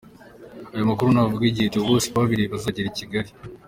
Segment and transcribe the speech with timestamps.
[0.73, 3.29] Aya makuru ntavuga igihe Theo Bosebabireba azagerera i Kigali.